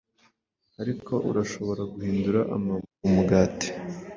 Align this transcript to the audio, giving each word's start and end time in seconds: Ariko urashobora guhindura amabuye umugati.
Ariko 0.81 1.13
urashobora 1.29 1.81
guhindura 1.93 2.39
amabuye 2.55 2.95
umugati. 3.07 3.67